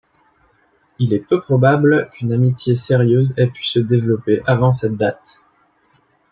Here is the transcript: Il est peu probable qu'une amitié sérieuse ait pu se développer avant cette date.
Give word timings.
Il 0.97 1.13
est 1.13 1.19
peu 1.19 1.39
probable 1.41 2.09
qu'une 2.11 2.33
amitié 2.33 2.75
sérieuse 2.75 3.35
ait 3.37 3.45
pu 3.45 3.63
se 3.63 3.77
développer 3.77 4.41
avant 4.47 4.73
cette 4.73 4.97
date. 4.97 5.43